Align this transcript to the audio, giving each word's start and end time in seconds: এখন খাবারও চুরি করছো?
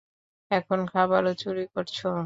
এখন 0.51 0.79
খাবারও 0.91 1.31
চুরি 1.41 1.63
করছো? 1.73 2.11